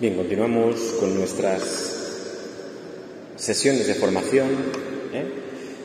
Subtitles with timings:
[0.00, 1.60] Bien, continuamos con nuestras
[3.36, 4.48] sesiones de formación,
[5.12, 5.24] ¿eh?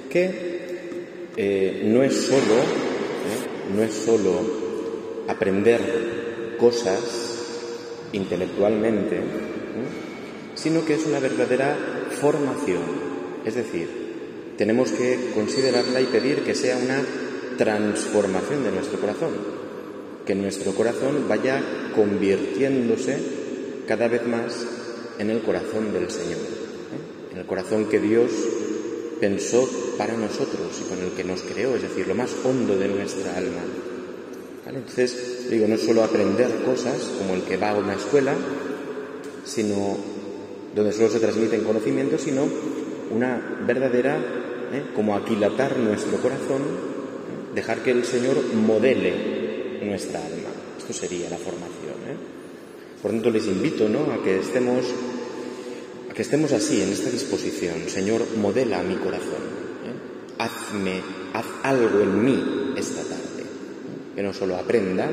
[0.10, 3.75] que eh, no es solo, ¿eh?
[3.75, 4.39] no es solo
[5.28, 7.02] aprender cosas
[8.14, 9.20] intelectualmente,
[10.54, 11.77] sino que es una verdadera
[12.21, 12.84] formación.
[13.43, 13.89] Es decir,
[14.57, 17.04] tenemos que considerarla y pedir que sea una
[17.57, 19.32] transformación de nuestro corazón,
[20.25, 21.61] que nuestro corazón vaya
[21.93, 23.43] convirtiéndose
[23.88, 24.66] cada vez más
[25.20, 27.31] en el corazón del Señor, ¿eh?
[27.34, 28.31] en el corazón que Dios
[29.20, 29.67] pensó
[29.98, 33.38] para nosotros y con el que nos creó, es decir, lo más hondo de nuestra
[33.38, 33.62] alma.
[34.67, 38.34] Entonces, digo, no solo aprender cosas como el que va a una escuela,
[39.45, 39.98] sino
[40.76, 42.45] donde solo se transmiten conocimientos, sino
[43.12, 44.17] una verdadera,
[44.73, 44.84] ¿eh?
[44.95, 47.55] como aquilatar nuestro corazón, ¿eh?
[47.55, 50.49] dejar que el Señor modele nuestra alma.
[50.77, 51.74] Esto sería la formación.
[53.05, 53.08] ¿Eh?
[53.08, 54.12] Por tanto, les invito ¿no?
[54.12, 54.84] a, que estemos,
[56.10, 57.88] a que estemos así, en esta disposición.
[57.88, 59.43] Señor, modela mi corazón.
[59.85, 60.40] ¿eh?
[60.40, 61.02] Hazme,
[61.34, 63.44] haz algo en mí esta tarde.
[64.16, 65.12] Que no solo aprenda,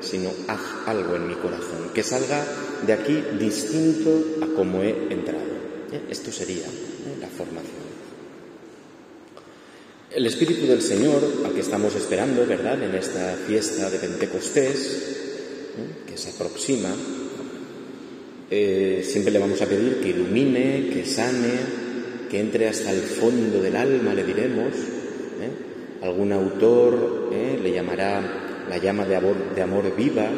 [0.00, 1.90] sino haz algo en mi corazón.
[1.94, 2.44] Que salga
[2.84, 5.44] de aquí distinto a como he entrado.
[5.92, 6.02] ¿eh?
[6.10, 7.16] Esto sería ¿eh?
[7.20, 7.90] la formación.
[10.12, 15.20] El Espíritu del Señor, al que estamos esperando, ¿verdad?, en esta fiesta de Pentecostés,
[16.04, 16.90] que se aproxima,
[18.50, 21.52] eh, siempre le vamos a pedir que ilumine, que sane,
[22.28, 24.74] que entre hasta el fondo del alma, le diremos.
[25.40, 26.02] ¿eh?
[26.02, 27.60] Algún autor ¿eh?
[27.62, 30.28] le llamará la llama de amor, de amor viva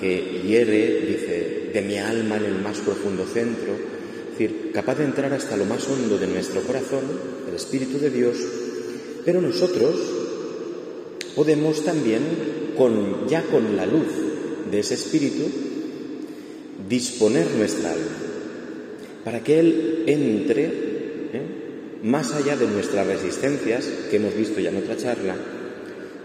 [0.00, 3.74] que hiere, dice, de mi alma en el más profundo centro.
[3.74, 7.02] Es decir, capaz de entrar hasta lo más hondo de nuestro corazón,
[7.46, 8.38] el Espíritu de Dios,
[9.26, 9.96] pero nosotros
[11.36, 12.22] podemos también,
[12.78, 14.08] con, ya con la luz
[14.70, 15.69] de ese Espíritu,
[16.90, 18.16] disponer nuestra alma
[19.24, 22.00] para que Él entre ¿eh?
[22.02, 25.36] más allá de nuestras resistencias, que hemos visto ya en otra charla,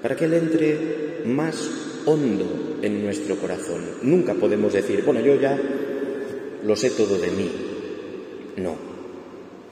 [0.02, 1.70] para que Él entre más
[2.06, 3.82] hondo en nuestro corazón.
[4.02, 5.60] Nunca podemos decir, bueno, yo ya
[6.64, 7.52] lo sé todo de mí.
[8.58, 8.76] No,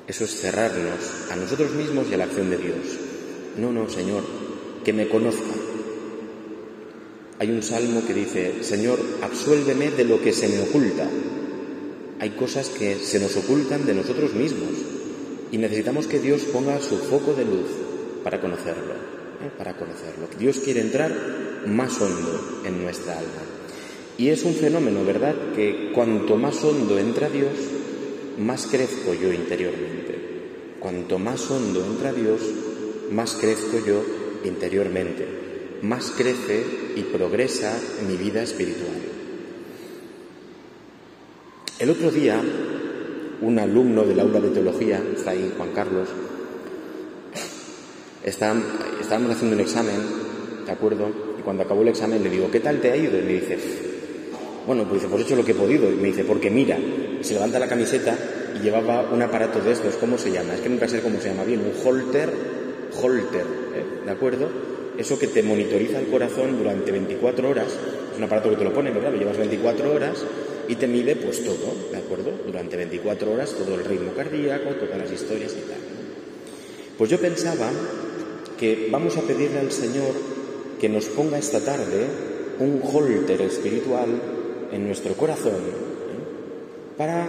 [0.07, 2.77] eso es cerrarnos a nosotros mismos y a la acción de Dios.
[3.57, 4.23] No, no, Señor,
[4.83, 5.53] que me conozca,
[7.43, 11.05] hay un salmo que dice, Señor, absuélveme de lo que se me oculta.
[12.21, 14.69] Hay cosas que se nos ocultan de nosotros mismos
[15.51, 17.67] y necesitamos que Dios ponga su foco de luz
[18.23, 19.51] para conocerlo, ¿eh?
[19.57, 20.29] para conocerlo.
[20.39, 21.13] Dios quiere entrar
[21.67, 23.43] más hondo en nuestra alma.
[24.17, 27.51] Y es un fenómeno, ¿verdad?, que cuanto más hondo entra Dios,
[28.39, 30.15] más crezco yo interiormente.
[30.79, 32.39] Cuanto más hondo entra Dios,
[33.11, 34.01] más crezco yo
[34.45, 35.43] interiormente
[35.83, 36.63] más crece
[36.95, 37.77] y progresa
[38.07, 38.91] mi vida espiritual.
[41.79, 42.41] El otro día,
[43.41, 46.07] un alumno del aula de teología, está ahí Juan Carlos,
[48.23, 49.95] estábamos haciendo un examen,
[50.65, 51.09] ¿de acuerdo?
[51.37, 53.19] Y cuando acabó el examen le digo, ¿qué tal te ha ido?
[53.19, 53.57] Y me dice,
[54.65, 55.91] bueno, pues dice, pues he hecho lo que he podido.
[55.91, 56.77] Y me dice, porque mira,
[57.21, 58.17] se levanta la camiseta
[58.55, 60.53] y llevaba un aparato de estos, ¿cómo se llama?
[60.53, 62.31] Es que nunca sé cómo se llama bien, un holter,
[63.01, 63.45] holter,
[63.75, 64.05] ¿eh?
[64.05, 64.49] ¿de acuerdo?
[64.97, 68.73] Eso que te monitoriza el corazón durante 24 horas, es un aparato que te lo
[68.73, 69.11] pone, ¿verdad?
[69.11, 70.23] Lo llevas 24 horas
[70.67, 72.31] y te mide pues todo, ¿de acuerdo?
[72.45, 75.79] Durante 24 horas todo el ritmo cardíaco, todas las historias y tal.
[76.97, 77.69] Pues yo pensaba
[78.57, 80.13] que vamos a pedirle al Señor
[80.79, 82.05] que nos ponga esta tarde
[82.59, 84.09] un holter espiritual
[84.71, 86.95] en nuestro corazón ¿eh?
[86.97, 87.27] para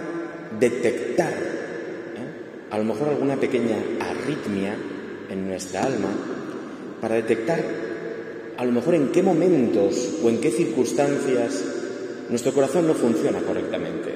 [0.60, 2.68] detectar ¿eh?
[2.70, 4.76] a lo mejor alguna pequeña arritmia
[5.30, 6.33] en nuestra alma
[7.00, 7.60] para detectar
[8.56, 11.64] a lo mejor en qué momentos o en qué circunstancias
[12.30, 14.14] nuestro corazón no funciona correctamente.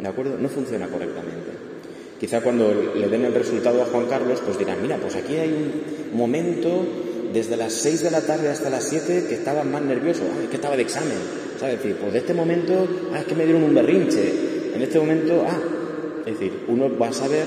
[0.00, 0.36] ¿De acuerdo?
[0.38, 1.50] No funciona correctamente.
[2.18, 5.50] Quizá cuando le den el resultado a Juan Carlos, pues dirán, mira, pues aquí hay
[6.12, 6.86] un momento
[7.32, 10.56] desde las 6 de la tarde hasta las 7 que estaba más nervioso, ah, que
[10.56, 11.18] estaba de examen.
[11.60, 11.74] ¿Sabes?
[11.74, 14.72] Es decir, pues de este momento, ah, es que me dieron un berrinche.
[14.74, 15.58] En este momento, ah,
[16.24, 17.44] es decir, uno va a saber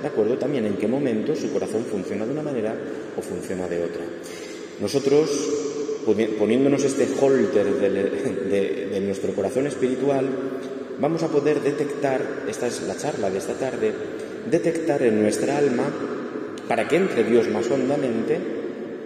[0.00, 2.74] de acuerdo también en qué momento su corazón funciona de una manera
[3.16, 4.02] o funciona de otra.
[4.80, 5.28] Nosotros,
[6.38, 10.28] poniéndonos este holter de, nuestro corazón espiritual,
[11.00, 13.92] vamos a poder detectar, esta es la charla de esta tarde,
[14.50, 15.84] detectar en nuestra alma,
[16.68, 18.38] para que entre Dios más hondamente,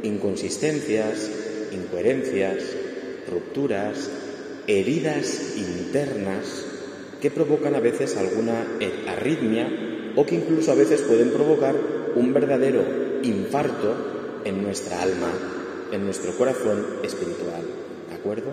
[0.03, 1.31] inconsistencias,
[1.73, 2.59] incoherencias,
[3.31, 4.11] rupturas,
[4.67, 6.67] heridas internas
[7.21, 8.67] que provocan a veces alguna
[9.07, 11.75] arritmia o que incluso a veces pueden provocar
[12.15, 12.85] un verdadero
[13.23, 15.33] infarto en nuestra alma,
[15.93, 17.63] en nuestro corazón espiritual.
[18.09, 18.51] ¿De acuerdo?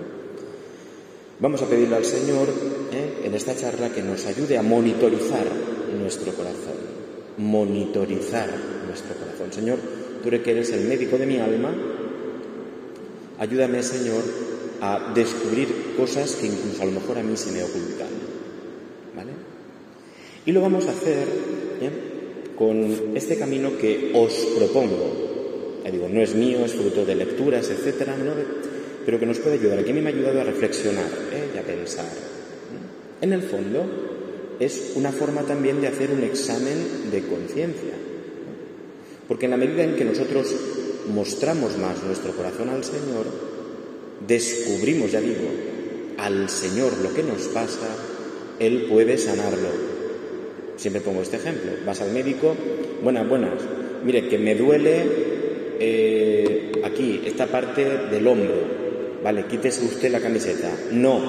[1.40, 2.48] Vamos a pedirle al Señor
[2.92, 3.22] ¿eh?
[3.24, 5.46] en esta charla que nos ayude a monitorizar
[5.98, 6.76] nuestro corazón,
[7.38, 8.50] monitorizar
[8.86, 9.54] nuestro corazón.
[9.54, 9.80] Señor,
[10.22, 11.74] tú que eres el médico de mi alma,
[13.40, 14.22] ayúdame, Señor,
[14.82, 18.19] a descubrir cosas que incluso a lo mejor a mí se me ocultan.
[20.50, 21.28] Y lo vamos a hacer
[21.80, 22.56] ¿eh?
[22.58, 25.82] con este camino que os propongo.
[25.84, 28.32] Ya digo, no es mío, es fruto de lecturas, etcétera, ¿no?
[29.06, 29.78] pero que nos puede ayudar.
[29.78, 31.52] Aquí me ha ayudado a reflexionar ¿eh?
[31.54, 32.08] y a pensar.
[33.22, 33.86] En el fondo,
[34.60, 37.94] es una forma también de hacer un examen de conciencia.
[39.28, 40.48] Porque en la medida en que nosotros
[41.14, 43.28] mostramos más nuestro corazón al Señor,
[44.28, 45.48] descubrimos, ya digo,
[46.18, 47.88] al Señor lo que nos pasa,
[48.58, 49.89] Él puede sanarlo.
[50.80, 51.72] Siempre pongo este ejemplo.
[51.86, 52.56] Vas al médico,
[53.04, 53.62] buenas, buenas.
[54.06, 55.04] Mire, que me duele
[55.78, 58.56] eh, aquí, esta parte del hombro.
[59.22, 60.72] Vale, quítese usted la camiseta.
[60.94, 61.20] No.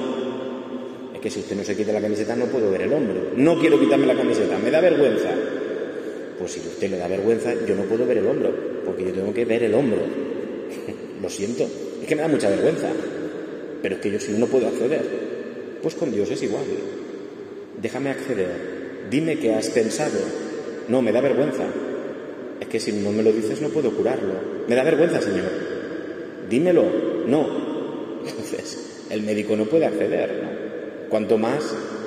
[1.13, 3.33] Es que si usted no se quita la camiseta no puedo ver el hombro.
[3.37, 5.31] No quiero quitarme la camiseta, me da vergüenza.
[6.39, 8.55] Pues si usted le da vergüenza, yo no puedo ver el hombro,
[8.87, 9.99] porque yo tengo que ver el hombro.
[11.21, 11.69] Lo siento,
[12.01, 12.89] es que me da mucha vergüenza.
[13.83, 15.03] Pero es que yo si no puedo acceder.
[15.83, 16.63] Pues con Dios es igual.
[17.83, 18.80] Déjame acceder.
[19.09, 20.19] Dime qué has pensado.
[20.89, 21.65] No, me da vergüenza.
[22.61, 24.35] Es que si no me lo dices no puedo curarlo.
[24.69, 25.51] Me da vergüenza, Señor.
[26.49, 26.85] Dímelo.
[27.27, 27.71] No,
[28.27, 31.09] entonces, el médico no puede acceder, ¿no?
[31.09, 31.65] Cuanto más,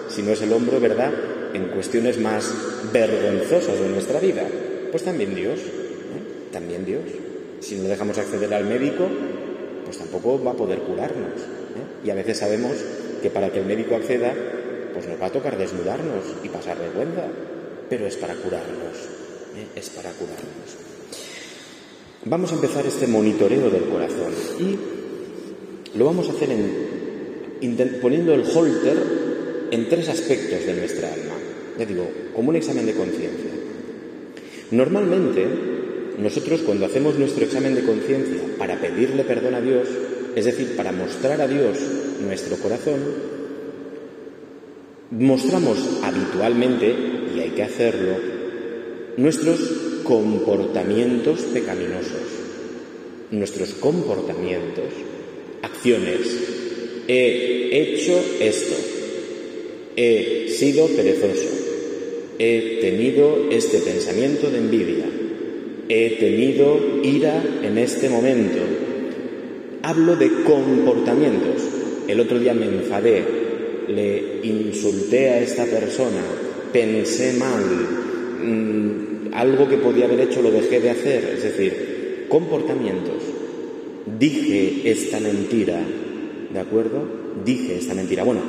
[0.10, 1.12] si no es el hombro, ¿verdad?,
[1.54, 2.52] en cuestiones más
[2.92, 4.44] vergonzosas de nuestra vida.
[4.92, 5.60] Pues también Dios,
[6.52, 7.02] también Dios.
[7.60, 9.08] Si no dejamos acceder al médico,
[9.86, 11.40] pues tampoco va a poder curarnos.
[11.40, 12.06] ¿eh?
[12.06, 12.74] Y a veces sabemos
[13.22, 14.34] que para que el médico acceda,
[14.94, 17.26] pues nos va a tocar desnudarnos y pasar vergüenza,
[17.90, 18.98] pero es para curarnos,
[19.56, 19.68] ¿eh?
[19.76, 20.78] es para curarnos.
[22.26, 26.50] Vamos a empezar este monitoreo del corazón y lo vamos a hacer
[28.02, 28.98] poniendo el holter
[29.72, 31.36] en tres aspectos de nuestra alma.
[31.78, 33.52] Ya digo, como un examen de conciencia.
[34.72, 35.46] Normalmente,
[36.18, 39.88] nosotros cuando hacemos nuestro examen de conciencia para pedirle perdón a Dios,
[40.36, 41.78] es decir, para mostrar a Dios
[42.22, 43.00] nuestro corazón,
[45.20, 46.94] mostramos habitualmente,
[47.36, 48.16] y hay que hacerlo,
[49.18, 49.60] nuestros
[50.04, 52.22] comportamientos pecaminosos,
[53.32, 54.86] nuestros comportamientos
[55.62, 56.20] acciones.
[57.08, 58.76] He hecho esto.
[59.96, 61.50] He sido perezoso.
[62.40, 65.06] He tenido este pensamiento de envidia.
[65.90, 68.60] He tenido ira en este momento.
[69.84, 71.62] Hablo de comportamientos.
[72.08, 73.24] El otro día me enfadé,
[73.88, 76.22] le insulté a esta persona,
[76.72, 77.64] pensé mal,
[78.44, 81.34] mm, algo que podía haber hecho lo dejé de hacer.
[81.38, 83.34] Es decir, comportamientos
[84.20, 85.80] dije esta mentira,
[86.52, 87.04] ¿de acuerdo?
[87.44, 88.24] Dije esta mentira.
[88.24, 88.42] Bueno,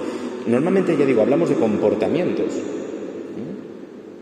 [0.47, 2.53] normalmente ya digo, hablamos de comportamientos.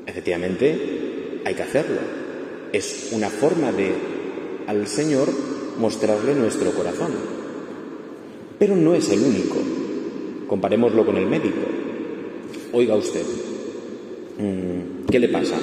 [0.06, 2.00] Efectivamente, hay que hacerlo.
[2.72, 3.92] Es una forma de
[4.66, 5.28] al Señor
[5.78, 7.12] mostrarle nuestro corazón.
[8.58, 9.56] Pero no es el único.
[10.52, 11.62] Comparémoslo con el médico.
[12.74, 13.24] Oiga usted,
[14.36, 15.56] mm, ¿qué le pasa?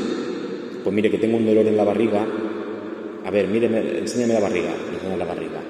[0.84, 2.26] Pues mire que tengo un dolor en la barriga
[3.24, 5.62] a ver, míreme, enséñame la barriga, enséñame la barriga.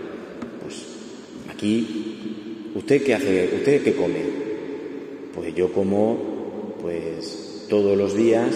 [0.64, 0.86] Pues
[1.52, 3.50] aquí, ¿usted qué hace?
[3.58, 4.22] ¿Usted qué come?
[5.36, 8.56] Pues yo como, pues todos los días,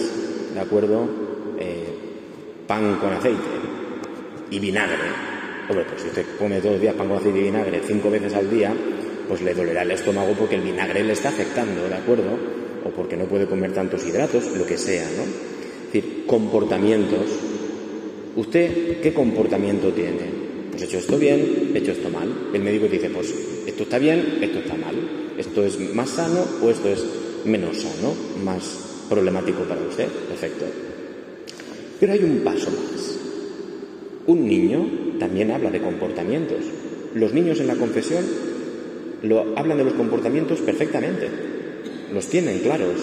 [0.54, 1.06] ¿de acuerdo?
[1.60, 1.84] Eh,
[2.66, 3.42] pan con aceite
[4.50, 4.96] y vinagre.
[5.68, 8.32] Hombre, pues si usted come todos los días pan con aceite y vinagre cinco veces
[8.32, 8.74] al día,
[9.28, 12.38] pues le dolerá el estómago porque el vinagre le está afectando, ¿de acuerdo?
[12.84, 15.22] O porque no puede comer tantos hidratos, lo que sea, ¿no?
[15.22, 17.30] Es decir, comportamientos
[18.36, 20.44] ¿Usted qué comportamiento tiene?
[20.70, 22.28] Pues he hecho esto bien, he hecho esto mal.
[22.52, 23.32] El médico dice, pues
[23.64, 24.94] esto está bien, esto está mal.
[25.38, 27.04] Esto es más sano o esto es
[27.44, 28.12] menos sano,
[28.44, 30.08] más problemático para usted.
[30.08, 30.64] Perfecto.
[32.00, 33.18] Pero hay un paso más.
[34.26, 36.64] Un niño también habla de comportamientos.
[37.14, 38.24] Los niños en la confesión
[39.24, 41.28] lo, hablan de los comportamientos perfectamente.
[42.12, 43.00] Los tienen claros.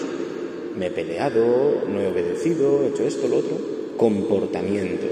[0.78, 5.10] Me he peleado, no he obedecido, he hecho esto, lo otro comportamientos.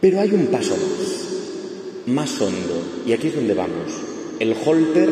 [0.00, 3.92] Pero hay un paso más, más hondo, y aquí es donde vamos.
[4.40, 5.08] El holter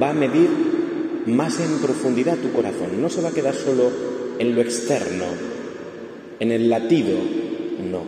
[0.00, 0.48] va a medir
[1.26, 3.90] más en profundidad tu corazón, no se va a quedar solo
[4.38, 5.24] en lo externo,
[6.40, 7.18] en el latido,
[7.90, 8.02] no.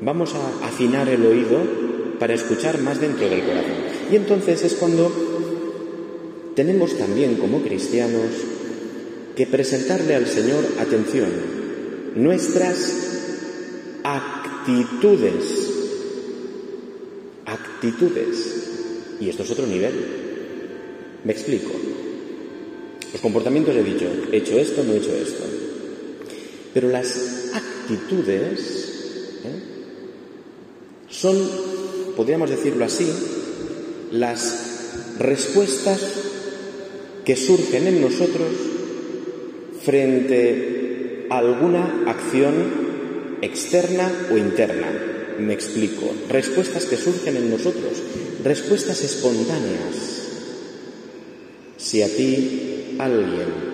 [0.00, 1.58] Vamos a afinar el oído
[2.18, 3.85] para escuchar más dentro del corazón.
[4.10, 5.10] Y entonces es cuando
[6.54, 8.30] tenemos también como cristianos
[9.36, 11.28] que presentarle al Señor atención,
[12.14, 13.06] nuestras
[14.02, 15.72] actitudes.
[17.44, 19.18] Actitudes.
[19.20, 19.94] Y esto es otro nivel.
[21.24, 21.70] Me explico.
[23.12, 25.44] Los comportamientos he dicho, he hecho esto, no he hecho esto.
[26.72, 28.60] Pero las actitudes
[29.44, 29.62] ¿eh?
[31.08, 31.36] son,
[32.16, 33.06] podríamos decirlo así,
[34.12, 36.00] las respuestas
[37.24, 38.52] que surgen en nosotros
[39.82, 42.86] frente a alguna acción
[43.42, 44.88] externa o interna.
[45.38, 46.10] Me explico.
[46.28, 48.02] Respuestas que surgen en nosotros,
[48.42, 50.16] respuestas espontáneas.
[51.76, 53.66] Si a ti alguien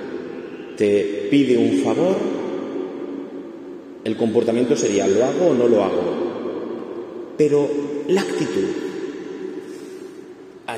[0.77, 2.17] te pide un favor,
[4.05, 7.35] el comportamiento sería ¿lo hago o no lo hago?
[7.37, 7.71] Pero
[8.09, 8.92] la actitud.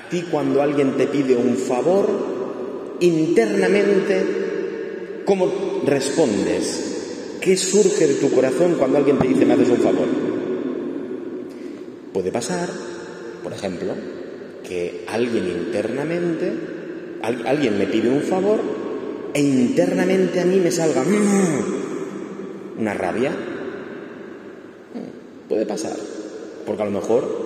[0.04, 2.06] A ti cuando alguien te pide un favor,
[3.00, 4.44] internamente
[5.24, 7.38] ¿Cómo respondes?
[7.40, 10.06] ¿Qué surge de tu corazón cuando alguien te dice me haces un favor?
[12.12, 12.68] Puede pasar,
[13.42, 13.94] por ejemplo,
[14.68, 16.52] que alguien internamente,
[17.22, 18.60] alguien me pide un favor
[19.32, 23.30] e internamente a mí me salga mm", una rabia.
[24.92, 25.96] Mm, puede pasar,
[26.66, 27.43] porque a lo mejor,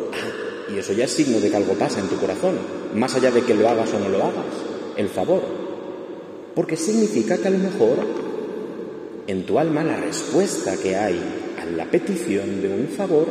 [0.81, 2.59] eso ya es signo de que algo pasa en tu corazón,
[2.95, 4.47] más allá de que lo hagas o no lo hagas,
[4.97, 5.69] el favor
[6.59, 7.99] porque significa que a lo mejor
[9.29, 11.17] en tu alma la respuesta que hay
[11.57, 13.29] a la petición de un favor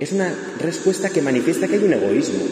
[0.00, 2.44] es una respuesta que manifiesta que hay un egoísmo.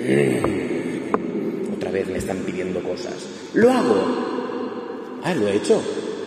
[0.00, 3.12] Mm, otra vez me están pidiendo cosas.
[3.52, 5.20] Lo hago.
[5.22, 5.82] Ah, lo he hecho.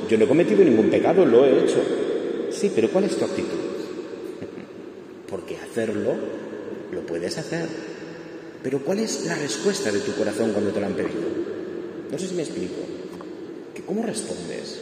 [0.07, 1.81] Yo no he cometido ningún pecado, lo he hecho.
[2.51, 3.57] Sí, pero ¿cuál es tu actitud?
[5.27, 6.13] Porque hacerlo
[6.91, 7.67] lo puedes hacer.
[8.63, 11.21] Pero ¿cuál es la respuesta de tu corazón cuando te lo han pedido?
[12.11, 12.75] No sé si me explico.
[13.73, 14.79] ¿Que ¿Cómo respondes?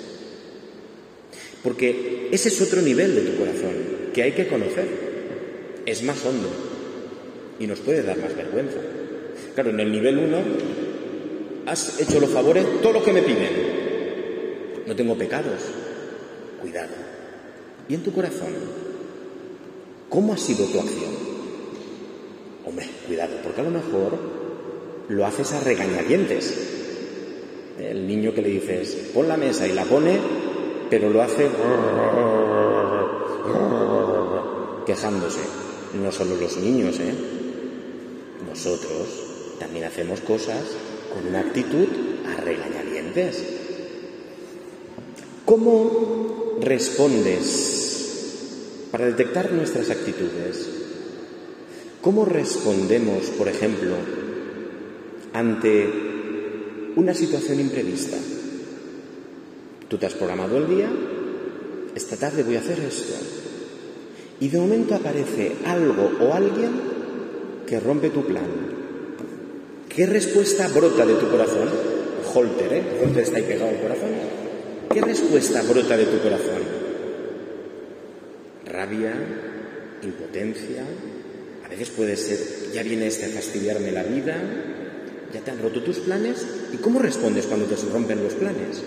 [1.64, 3.74] Porque ese es otro nivel de tu corazón
[4.14, 4.88] que hay que conocer.
[5.86, 6.50] Es más hondo
[7.60, 8.80] y nos puede dar más vergüenza.
[9.54, 10.38] Claro, en el nivel 1
[11.66, 14.86] has hecho los favores, todo lo que me piden.
[14.86, 15.62] No tengo pecados.
[16.62, 16.94] Cuidado.
[17.90, 18.54] ¿Y en tu corazón?
[20.10, 21.25] ¿Cómo ha sido tu acción?
[23.08, 24.18] Cuidado, porque a lo mejor
[25.10, 26.72] lo haces a regañadientes.
[27.80, 30.18] El niño que le dices, pon la mesa y la pone,
[30.90, 31.48] pero lo hace
[34.86, 35.42] quejándose.
[36.02, 37.14] No solo los niños, ¿eh?
[38.48, 40.64] Nosotros también hacemos cosas
[41.14, 41.88] con una actitud
[42.26, 43.44] a regañadientes.
[45.46, 50.85] ¿Cómo respondes para detectar nuestras actitudes?
[52.06, 53.96] ¿Cómo respondemos, por ejemplo,
[55.34, 55.90] ante
[56.98, 58.16] una situación imprevista.
[59.88, 60.88] Tú te has programado el día,
[61.96, 63.16] esta tarde voy a hacer esto.
[64.40, 66.74] Y de momento aparece algo o alguien
[67.66, 68.46] que rompe tu plan.
[69.90, 71.70] ¿Qué respuesta brota de tu corazón?
[72.36, 72.84] Holter, ¿eh?
[73.04, 74.10] Holter está ahí pegado al corazón.
[74.94, 76.62] ¿Qué respuesta brota de tu corazón?
[78.68, 79.14] Rabia,
[80.04, 80.86] impotencia,
[81.76, 82.40] veces puede ser,
[82.74, 84.36] ya viene este a fastidiarme la vida,
[85.34, 88.82] ya te han roto tus planes y cómo respondes cuando te rompen los planes.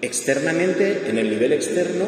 [0.00, 2.04] Externamente, en el nivel externo,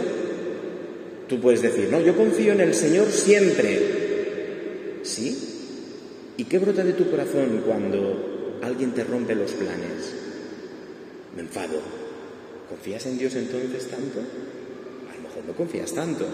[1.29, 5.01] tú puedes decir, no, yo confío en el Señor siempre.
[5.03, 5.37] ¿Sí?
[6.37, 10.13] ¿Y qué brota de tu corazón cuando alguien te rompe los planes?
[11.35, 11.81] Me enfado.
[12.69, 14.21] ¿Confías en Dios entonces tanto?
[14.21, 16.25] A lo mejor no confías tanto.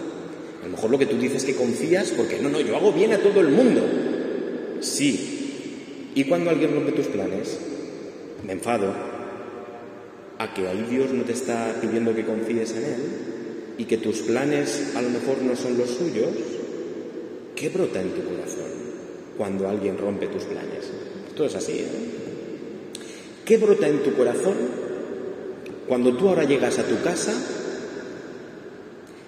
[0.61, 3.13] A lo mejor lo que tú dices que confías porque no, no, yo hago bien
[3.13, 3.81] a todo el mundo.
[4.81, 7.59] Sí, y cuando alguien rompe tus planes,
[8.45, 8.93] me enfado
[10.39, 13.01] a que ahí Dios no te está pidiendo que confíes en Él
[13.77, 16.29] y que tus planes a lo mejor no son los suyos,
[17.55, 18.71] ¿qué brota en tu corazón
[19.37, 20.91] cuando alguien rompe tus planes?
[21.27, 21.87] Esto es así, ¿eh?
[23.45, 24.55] ¿Qué brota en tu corazón
[25.87, 27.33] cuando tú ahora llegas a tu casa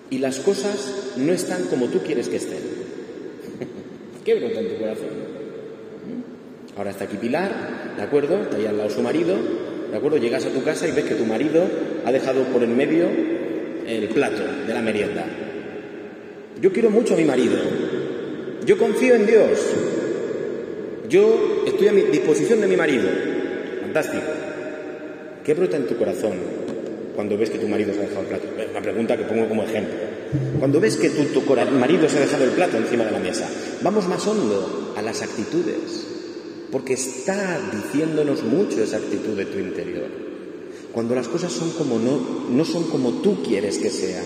[0.10, 2.60] y las cosas no están como tú quieres que estén?
[4.26, 5.30] ¿Qué brota en tu corazón?
[6.78, 8.42] Ahora está aquí Pilar, ¿de acuerdo?
[8.42, 9.36] Está ahí al lado su marido,
[9.92, 10.18] ¿de acuerdo?
[10.18, 11.64] Llegas a tu casa y ves que tu marido
[12.06, 13.08] ha dejado por en medio
[13.86, 15.26] el plato de la merienda.
[16.62, 17.58] Yo quiero mucho a mi marido.
[18.66, 19.60] Yo confío en Dios.
[21.10, 23.10] Yo estoy a mi disposición de mi marido.
[23.82, 24.24] Fantástico.
[25.44, 26.34] ¿Qué brota en tu corazón
[27.20, 28.48] cuando ves que tu marido se ha dejado el plato?
[28.58, 29.94] Es una pregunta que pongo como ejemplo.
[30.58, 31.42] Cuando ves que tu, tu
[31.78, 33.46] marido se ha dejado el plato encima de la mesa,
[33.82, 36.08] vamos más hondo a las actitudes
[36.72, 40.08] porque está diciéndonos mucho esa actitud de tu interior.
[40.94, 44.24] Cuando las cosas son como no, no son como tú quieres que sean.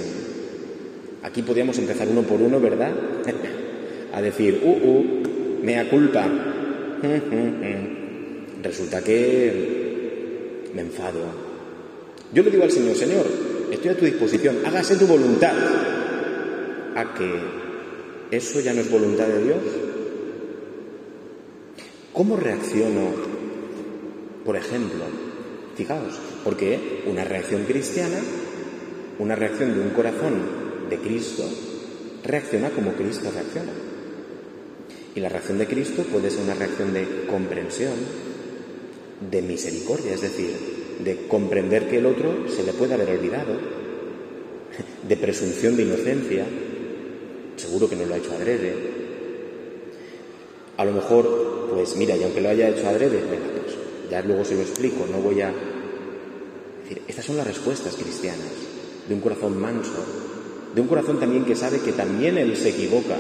[1.24, 2.92] Aquí podríamos empezar uno por uno, ¿verdad?
[4.14, 5.04] A decir, uh, uh,
[5.64, 6.30] mea culpa.
[8.62, 11.53] resulta que me enfado.
[12.34, 13.28] Yo le digo al Señor, Señor,
[13.72, 15.54] estoy a tu disposición, hágase tu voluntad.
[16.96, 19.60] ¿A que eso ya no es voluntad de Dios?
[22.12, 23.12] ¿Cómo reacciono,
[24.44, 25.04] por ejemplo?
[25.76, 28.20] Fijaos, porque una reacción cristiana,
[29.20, 30.34] una reacción de un corazón
[30.90, 31.44] de Cristo,
[32.24, 33.72] reacciona como Cristo reacciona.
[35.16, 37.94] Y la reacción de Cristo puede ser una reacción de comprensión,
[39.30, 43.58] de misericordia, es decir, de comprender que el otro se le puede haber olvidado,
[45.08, 46.46] de presunción de inocencia,
[47.56, 48.74] seguro que no lo ha hecho adrede.
[50.78, 53.76] A lo mejor, pues mira, y aunque lo haya hecho adrede, venga, pues
[54.10, 55.50] ya luego se lo explico, no voy a...
[55.50, 58.52] Es decir, estas son las respuestas cristianas,
[59.08, 60.04] de un corazón manso,
[60.74, 63.18] de un corazón también que sabe que también él se equivoca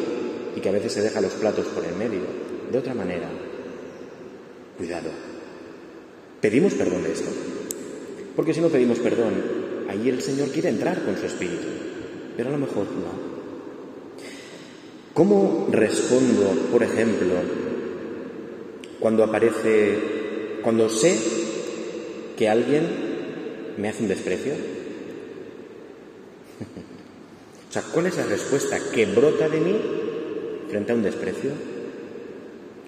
[0.55, 2.21] y que a veces se deja los platos por el medio.
[2.71, 3.29] De otra manera,
[4.77, 5.09] cuidado.
[6.41, 7.29] Pedimos perdón de esto.
[8.35, 9.33] Porque si no pedimos perdón,
[9.89, 11.67] ahí el Señor quiere entrar con su espíritu,
[12.35, 13.33] pero a lo mejor no.
[15.13, 17.35] ¿Cómo respondo, por ejemplo,
[18.99, 19.99] cuando aparece,
[20.63, 21.15] cuando sé
[22.35, 22.87] que alguien
[23.77, 24.53] me hace un desprecio?
[27.69, 29.75] o sea, ¿cuál es la respuesta que brota de mí
[30.69, 31.51] frente a un desprecio?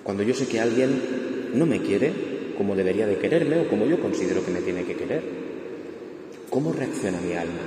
[0.04, 4.00] Cuando yo sé que alguien no me quiere como debería de quererme o como yo
[4.00, 5.24] considero que me tiene que querer.
[6.50, 7.62] ¿Cómo reacciona mi alma?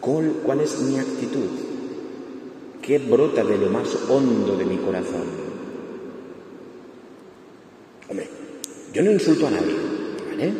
[0.00, 1.48] ¿Cuál, es mi actitud?
[2.80, 5.24] ¿Qué brota de lo más hondo de mi corazón?
[8.08, 8.28] Hombre,
[8.92, 9.74] yo no insulto a nadie,
[10.30, 10.52] ¿vale?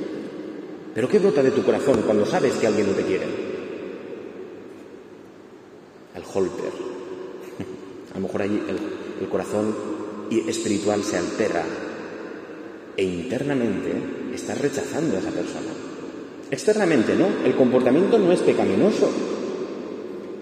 [0.95, 3.25] Pero ¿qué brota de tu corazón cuando sabes que alguien no te quiere?
[6.15, 6.73] El holper.
[8.13, 9.75] A lo mejor ahí el, el corazón
[10.31, 11.65] espiritual se altera
[12.99, 13.95] e internamente
[14.35, 15.71] estás rechazando a esa persona.
[16.51, 17.29] Externamente, ¿no?
[17.47, 19.09] El comportamiento no es pecaminoso.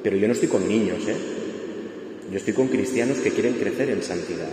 [0.02, 1.16] Pero yo no estoy con niños, ¿eh?
[2.30, 4.48] Yo estoy con cristianos que quieren crecer en santidad.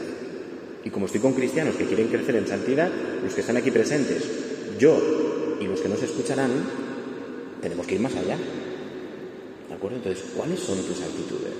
[0.83, 2.91] Y como estoy con cristianos que quieren crecer en santidad,
[3.23, 4.23] los que están aquí presentes,
[4.77, 6.51] yo y los que nos escucharán,
[7.61, 8.37] tenemos que ir más allá.
[9.69, 9.97] ¿De acuerdo?
[9.97, 11.53] Entonces, ¿cuáles son tus actitudes?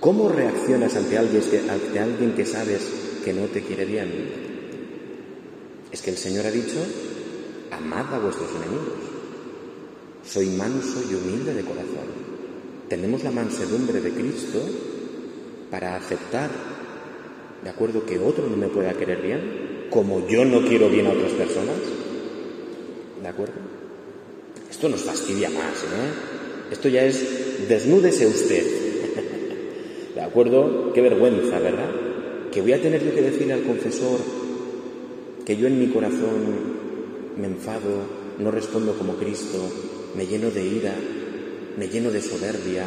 [0.00, 2.82] ¿Cómo reaccionas ante alguien que, ante alguien que sabes
[3.24, 4.47] que no te quiere bien?
[5.92, 6.76] Es que el Señor ha dicho,
[7.70, 8.88] amad a vuestros enemigos.
[10.24, 12.28] Soy manso y humilde de corazón.
[12.88, 14.60] Tenemos la mansedumbre de Cristo
[15.70, 16.50] para aceptar,
[17.62, 21.12] de acuerdo, que otro no me pueda querer bien, como yo no quiero bien a
[21.12, 21.76] otras personas.
[23.22, 23.54] ¿De acuerdo?
[24.70, 26.70] Esto nos fastidia más, ¿eh?
[26.70, 28.64] Esto ya es desnúdese usted.
[30.14, 30.92] ¿De acuerdo?
[30.92, 31.90] Qué vergüenza, ¿verdad?
[32.52, 34.20] Que voy a tener yo que decirle al confesor
[35.48, 36.44] que yo en mi corazón
[37.40, 38.04] me enfado,
[38.38, 39.58] no respondo como Cristo,
[40.14, 40.92] me lleno de ira,
[41.78, 42.84] me lleno de soberbia,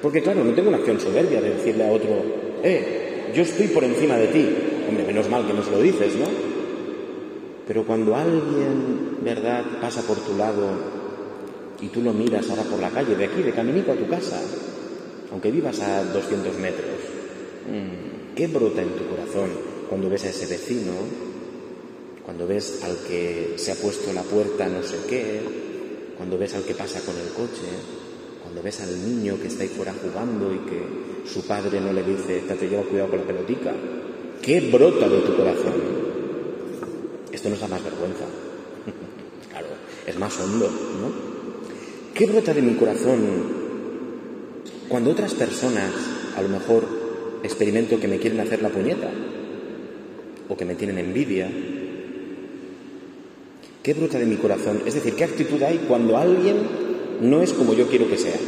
[0.00, 2.08] porque claro, no tengo una acción soberbia de decirle a otro,
[2.64, 4.48] eh, yo estoy por encima de ti.
[4.88, 6.24] Hombre, menos mal que nos lo dices, ¿no?
[7.68, 10.70] Pero cuando alguien, ¿verdad?, pasa por tu lado
[11.82, 14.40] y tú lo miras ahora por la calle, de aquí, de caminito a tu casa,
[15.30, 16.96] aunque vivas a 200 metros,
[17.68, 19.50] mm, ¿qué brota en tu corazón
[19.90, 20.92] cuando ves a ese vecino?
[22.30, 25.40] Cuando ves al que se ha puesto la puerta no sé qué,
[26.16, 27.66] cuando ves al que pasa con el coche,
[28.40, 32.04] cuando ves al niño que está ahí fuera jugando y que su padre no le
[32.04, 33.72] dice, te lleva cuidado con la pelotica,
[34.40, 35.74] ¿qué brota de tu corazón?
[37.32, 38.24] Esto nos da más vergüenza.
[39.50, 39.66] claro,
[40.06, 41.12] es más hondo, ¿no?
[42.14, 43.18] ¿Qué brota de mi corazón
[44.88, 45.90] cuando otras personas,
[46.36, 46.84] a lo mejor,
[47.42, 49.10] experimento que me quieren hacer la puñeta
[50.48, 51.50] o que me tienen envidia?
[53.82, 54.82] ¿Qué brota de mi corazón?
[54.86, 56.56] Es decir, ¿qué actitud hay cuando alguien
[57.20, 58.38] no es como yo quiero que sea.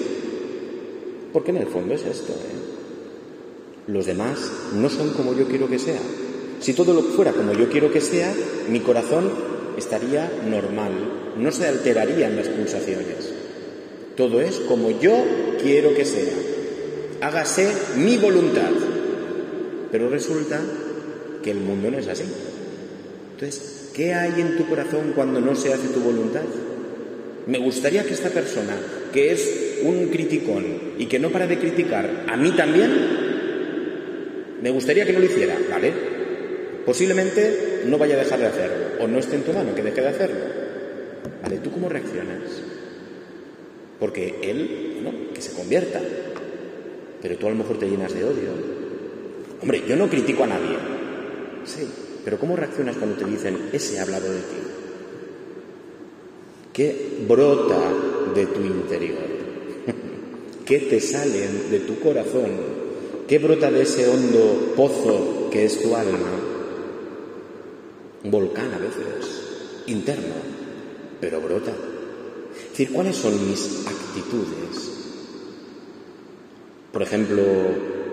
[1.32, 2.32] Porque en el fondo es esto.
[2.32, 3.86] ¿eh?
[3.86, 4.38] Los demás
[4.74, 6.00] no son como yo quiero que sea.
[6.60, 8.34] Si todo lo fuera como yo quiero que sea,
[8.68, 9.30] mi corazón
[9.76, 10.92] estaría normal,
[11.36, 13.32] no se alterarían las pulsaciones.
[14.16, 15.16] Todo es como yo
[15.60, 16.32] quiero que sea.
[17.20, 18.70] Hágase mi voluntad.
[19.90, 20.60] Pero resulta
[21.42, 22.24] que el mundo no es así.
[23.32, 26.42] Entonces, ¿qué hay en tu corazón cuando no se hace tu voluntad?
[27.46, 28.76] Me gustaría que esta persona,
[29.12, 30.64] que es un criticón
[30.98, 32.90] y que no para de criticar a mí también,
[34.62, 35.92] me gustaría que no lo hiciera, ¿vale?
[36.86, 40.00] Posiblemente no vaya a dejar de hacerlo, o no esté en tu mano que deje
[40.00, 40.62] de hacerlo.
[41.42, 41.58] ¿Vale?
[41.58, 42.62] ¿Tú cómo reaccionas?
[43.98, 46.00] Porque él, bueno, que se convierta,
[47.20, 48.50] pero tú a lo mejor te llenas de odio.
[49.60, 50.76] Hombre, yo no critico a nadie,
[51.64, 51.86] sí,
[52.24, 54.56] Pero ¿cómo reaccionas cuando te dicen, ese ha hablado de ti?
[56.72, 57.92] ¿Qué brota
[58.34, 59.18] de tu interior?
[60.64, 62.50] ¿Qué te sale de tu corazón?
[63.26, 66.30] ¿Qué brota de ese hondo pozo que es tu alma?
[68.24, 70.34] Un volcán a veces, interno,
[71.20, 71.72] pero brota.
[71.72, 74.92] Es decir, ¿cuáles son mis actitudes?
[76.92, 77.42] Por ejemplo,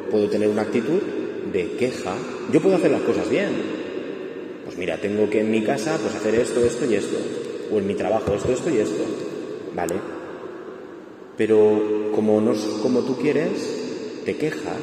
[0.09, 1.01] puedo tener una actitud
[1.51, 2.15] de queja.
[2.51, 3.78] Yo puedo hacer las cosas bien.
[4.69, 7.17] Pues mira, tengo que en mi casa pues hacer esto, esto y esto.
[7.71, 9.03] O en mi trabajo esto, esto y esto.
[9.73, 9.95] ¿Vale?
[11.35, 12.53] Pero como no
[12.83, 13.49] como tú quieres,
[14.25, 14.77] te quejas.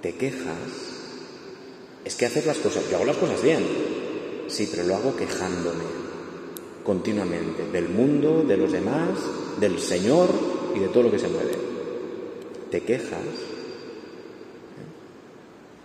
[0.00, 0.56] Te quejas.
[2.02, 3.62] Es que haces las cosas, yo hago las cosas bien.
[4.48, 5.84] Sí, pero lo hago quejándome
[6.82, 9.10] continuamente del mundo, de los demás,
[9.60, 10.30] del Señor
[10.74, 11.58] y de todo lo que se mueve.
[12.70, 13.20] Te quejas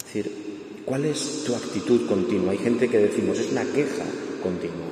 [0.08, 0.47] es decir,
[0.88, 2.54] ¿cuál es tu actitud continua?
[2.54, 4.06] Hay gente que decimos, es una queja
[4.42, 4.88] continua,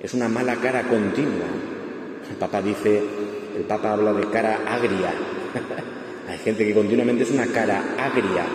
[0.00, 1.48] es una mala cara continua.
[2.30, 3.02] El Papa dice,
[3.56, 5.12] el Papa habla de cara agria.
[6.28, 8.46] Hay gente que continuamente es una cara agria.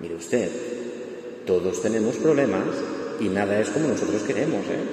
[0.00, 0.50] Mire usted,
[1.46, 2.66] todos tenemos problemas
[3.20, 4.84] y nada es como nosotros queremos, ¿eh?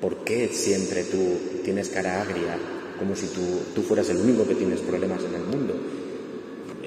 [0.00, 2.58] ¿Por qué siempre tú tienes cara agria,
[2.98, 3.40] como si tú,
[3.74, 5.74] tú fueras el único que tienes problemas en el mundo?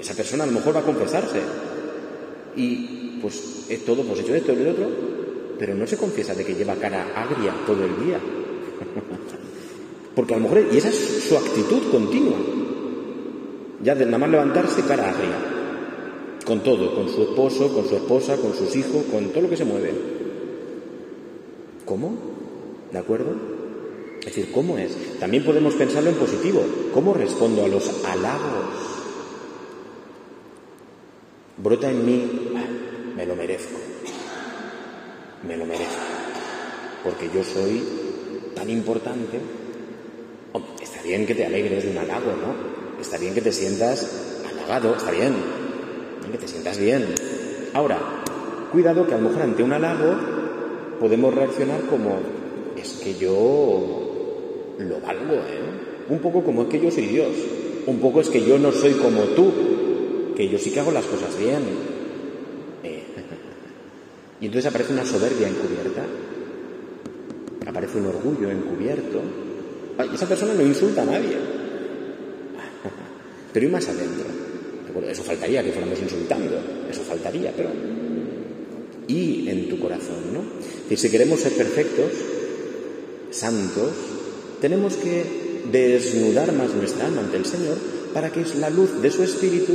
[0.06, 1.42] Esa persona a lo mejor va a confesarse
[2.56, 4.88] y pues es todo, pues hecho esto y lo otro,
[5.58, 8.20] pero no se confiesa de que lleva cara agria todo el día.
[10.16, 12.38] Porque a lo mejor, y esa es su actitud continua,
[13.82, 15.40] ya de nada más levantarse cara agria,
[16.46, 19.58] con todo, con su esposo, con su esposa, con sus hijos, con todo lo que
[19.58, 19.92] se mueve.
[21.84, 22.16] ¿Cómo?
[22.92, 23.34] ¿De acuerdo?
[24.20, 25.20] Es decir, ¿cómo es?
[25.20, 26.64] También podemos pensarlo en positivo.
[26.94, 28.95] ¿Cómo respondo a los halagos?
[31.58, 32.32] Brota en mí,
[33.16, 33.78] me lo merezco,
[35.48, 36.04] me lo merezco,
[37.04, 37.82] porque yo soy
[38.54, 39.40] tan importante.
[40.82, 43.02] está bien que te alegres de un halago, ¿no?
[43.02, 45.34] Está bien que te sientas halagado, está bien,
[46.32, 47.06] que te sientas bien.
[47.74, 48.00] Ahora,
[48.72, 50.16] cuidado que a lo mejor ante un halago
[51.00, 52.18] podemos reaccionar como,
[52.76, 55.86] es que yo lo valgo, ¿eh?
[56.10, 57.32] Un poco como es que yo soy Dios,
[57.88, 59.52] un poco es que yo no soy como tú,
[60.36, 61.62] que yo sí que hago las cosas bien.
[62.84, 63.04] Eh.
[64.42, 66.06] Y entonces aparece una soberbia encubierta,
[67.66, 69.22] aparece un orgullo encubierto.
[70.12, 71.38] Y esa persona no insulta a nadie.
[73.54, 74.26] Pero y más adentro.
[75.10, 77.70] eso faltaría que fuéramos insultando, eso faltaría, pero.
[79.08, 80.42] Y en tu corazón, ¿no?
[80.96, 82.12] Si queremos ser perfectos,
[83.30, 83.92] santos,
[84.60, 85.24] tenemos que
[85.72, 87.78] desnudar más nuestra alma ante el Señor
[88.14, 89.74] para que la luz de su espíritu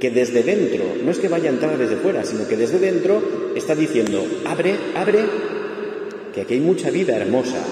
[0.00, 3.52] que desde dentro, no es que vaya a entrar desde fuera, sino que desde dentro
[3.54, 5.26] está diciendo, abre, abre,
[6.34, 7.62] que aquí hay mucha vida hermosa,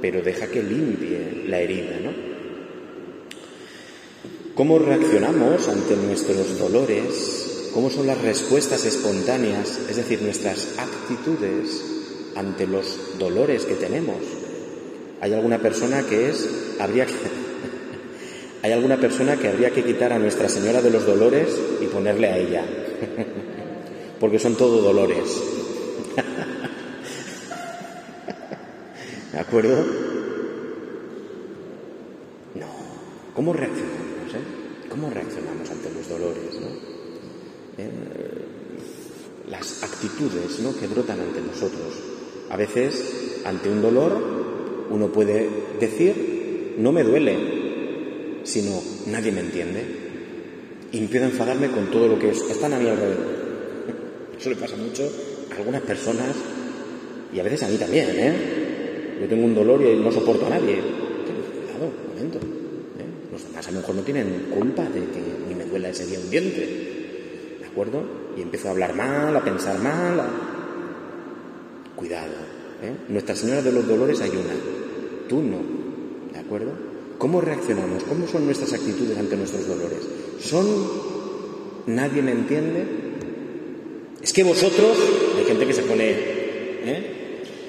[0.00, 2.28] pero deja que limpie la herida, ¿no?
[4.54, 7.70] ¿Cómo reaccionamos ante nuestros dolores?
[7.74, 11.84] ¿Cómo son las respuestas espontáneas, es decir, nuestras actitudes
[12.36, 14.16] ante los dolores que tenemos?
[15.20, 17.12] Hay alguna persona que es, habría que,
[18.62, 22.26] hay alguna persona que habría que quitar a Nuestra Señora de los Dolores y ponerle
[22.26, 22.64] a ella,
[24.20, 25.42] porque son todo dolores.
[29.32, 29.84] ¿De acuerdo?
[32.54, 32.66] No.
[33.34, 34.34] ¿Cómo reaccionamos?
[34.34, 34.88] Eh?
[34.88, 36.58] ¿Cómo reaccionamos ante los dolores?
[37.78, 37.90] Eh,
[39.48, 40.76] las actitudes ¿no?
[40.76, 42.02] que brotan ante nosotros.
[42.50, 44.20] A veces, ante un dolor,
[44.90, 47.57] uno puede decir, no me duele,
[48.48, 49.84] sino nadie me entiende.
[50.90, 53.26] Y empiezo a enfadarme con todo lo que es, están a mi alrededor.
[54.40, 55.10] Eso le pasa mucho
[55.52, 56.34] a algunas personas
[57.32, 58.32] y a veces a mí también, ¿eh?
[59.20, 60.76] Yo tengo un dolor y no soporto a nadie.
[60.76, 62.38] Cuidado, un momento.
[62.38, 63.30] ¿eh?
[63.32, 66.20] Los demás a lo mejor no tienen culpa de que ni me duela ese día
[66.20, 67.58] un diente.
[67.60, 68.02] ¿De acuerdo?
[68.36, 70.22] Y empiezo a hablar mal, a pensar mal.
[71.96, 72.32] Cuidado.
[72.82, 72.94] ¿eh?
[73.08, 74.54] Nuestra Señora de los Dolores hay una.
[75.28, 75.77] Tú no.
[77.28, 78.04] ¿Cómo reaccionamos?
[78.04, 79.98] ¿Cómo son nuestras actitudes ante nuestros dolores?
[80.40, 80.64] ¿Son
[81.84, 82.84] nadie me entiende?
[84.22, 84.96] Es que vosotros,
[85.36, 87.02] hay gente que se pone, ¿eh?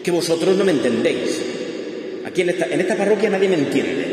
[0.02, 1.42] que vosotros no me entendéis.
[2.26, 4.06] Aquí en esta, en esta parroquia nadie me entiende,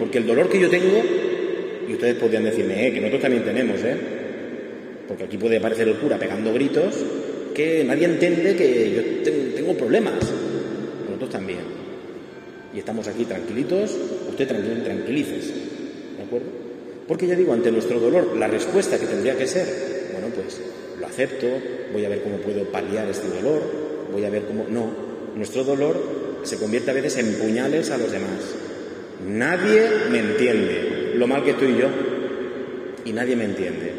[0.00, 1.00] porque el dolor que yo tengo,
[1.88, 3.96] y ustedes podrían decirme, eh, que nosotros también tenemos, ¿eh?
[5.06, 6.96] porque aquí puede aparecer el cura pegando gritos,
[7.54, 10.18] que nadie entiende que yo tengo problemas.
[11.06, 11.82] Nosotros también
[12.74, 13.96] y estamos aquí tranquilitos,
[14.46, 15.52] tranquil, tranquilices.
[16.16, 16.46] ¿De acuerdo?
[17.06, 19.66] Porque ya digo, ante nuestro dolor, la respuesta que tendría que ser,
[20.12, 20.60] bueno, pues
[20.98, 21.46] lo acepto,
[21.92, 23.62] voy a ver cómo puedo paliar este dolor,
[24.12, 24.66] voy a ver cómo...
[24.68, 24.90] No,
[25.36, 28.40] nuestro dolor se convierte a veces en puñales a los demás.
[29.26, 31.88] Nadie me entiende lo mal que tú y yo,
[33.04, 33.92] y nadie me entiende.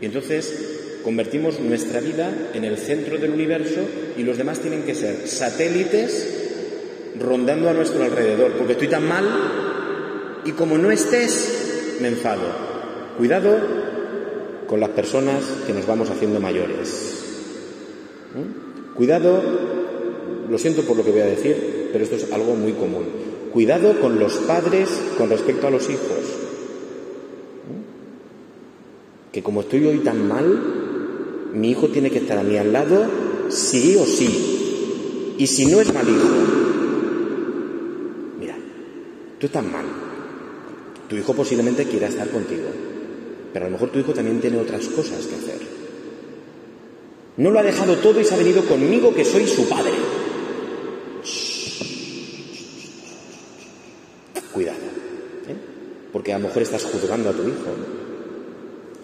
[0.00, 3.80] Y entonces convertimos nuestra vida en el centro del universo
[4.16, 6.42] y los demás tienen que ser satélites
[7.20, 9.24] rondando a nuestro alrededor, porque estoy tan mal
[10.44, 12.42] y como no estés, me enfado.
[13.16, 13.56] Cuidado
[14.66, 17.24] con las personas que nos vamos haciendo mayores.
[18.34, 18.94] ¿Mm?
[18.94, 19.42] Cuidado,
[20.48, 23.04] lo siento por lo que voy a decir, pero esto es algo muy común.
[23.52, 26.18] Cuidado con los padres con respecto a los hijos.
[27.68, 29.32] ¿Mm?
[29.32, 33.06] Que como estoy hoy tan mal, mi hijo tiene que estar a mi al lado
[33.48, 35.34] sí o sí.
[35.38, 36.28] Y si no es mal hijo,
[38.38, 38.56] mira,
[39.38, 39.84] tú estás mal.
[41.08, 42.68] Tu hijo posiblemente quiera estar contigo.
[43.52, 45.60] Pero a lo mejor tu hijo también tiene otras cosas que hacer.
[47.36, 49.92] No lo ha dejado todo y se ha venido conmigo que soy su padre.
[54.52, 54.78] Cuidado.
[55.48, 55.56] ¿eh?
[56.12, 57.74] Porque a lo mejor estás juzgando a tu hijo.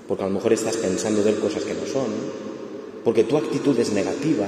[0.07, 2.07] Porque a lo mejor estás pensando de él cosas que no son.
[3.05, 4.47] Porque tu actitud es negativa.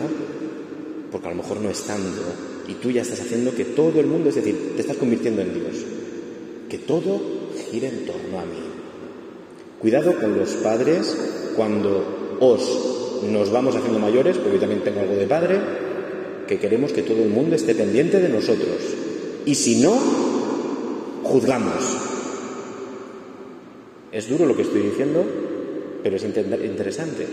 [1.10, 2.22] Porque a lo mejor no estando.
[2.68, 5.54] Y tú ya estás haciendo que todo el mundo, es decir, te estás convirtiendo en
[5.54, 5.84] Dios.
[6.68, 7.41] Que todo
[7.80, 8.62] en torno a mí.
[9.80, 11.16] Cuidado con los padres
[11.56, 15.58] cuando os nos vamos haciendo mayores, porque yo también tengo algo de padre,
[16.46, 18.76] que queremos que todo el mundo esté pendiente de nosotros.
[19.46, 19.92] Y si no,
[21.22, 21.98] juzgamos.
[24.12, 25.24] Es duro lo que estoy diciendo,
[26.02, 27.22] pero es interesante.
[27.22, 27.26] ¿eh?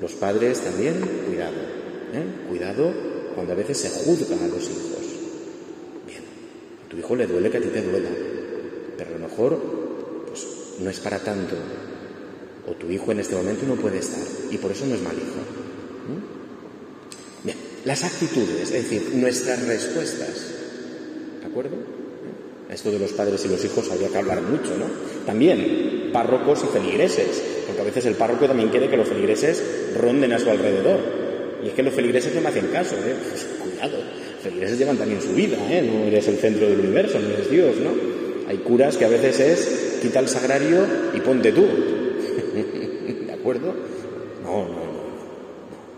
[0.00, 0.94] Los padres también,
[1.26, 1.56] cuidado.
[2.12, 2.48] ¿eh?
[2.48, 2.92] Cuidado
[3.34, 4.98] cuando a veces se juzga a los hijos.
[6.06, 6.22] Bien,
[6.84, 8.08] a tu hijo le duele que a ti te duela,
[9.38, 9.58] mejor
[10.80, 11.54] no es para tanto.
[12.66, 15.14] O tu hijo en este momento no puede estar y por eso no es mal
[15.14, 15.40] hijo.
[17.44, 20.54] Bien, las actitudes, es decir, nuestras respuestas.
[21.40, 21.76] ¿De acuerdo?
[22.68, 24.86] Esto de los padres y los hijos habría que hablar mucho, ¿no?
[25.24, 29.62] También párrocos y feligreses, porque a veces el párroco también quiere que los feligreses
[29.96, 31.00] ronden a su alrededor.
[31.64, 33.14] Y es que los feligreses no me hacen caso, ¿eh?
[33.30, 33.98] Pues, cuidado,
[34.42, 35.82] feligreses llevan también su vida, ¿eh?
[35.82, 38.17] No eres el centro del universo, no eres Dios, ¿no?
[38.48, 41.66] Hay curas que a veces es quita el sagrario y ponte tú.
[43.26, 43.74] ¿De acuerdo?
[44.42, 44.98] No, no, no.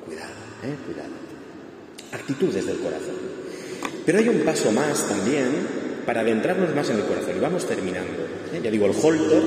[0.05, 0.33] Cuidado,
[0.65, 0.75] ¿eh?
[0.85, 1.11] Cuidado.
[2.13, 3.15] Actitudes del corazón.
[4.05, 5.47] Pero hay un paso más también
[6.05, 7.37] para adentrarnos más en el corazón.
[7.37, 8.25] Y vamos terminando.
[8.53, 8.61] ¿eh?
[8.61, 9.43] Ya digo, el holter